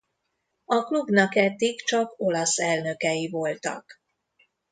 [0.65, 4.01] A klubnak eddig csak olasz elnökei voltak.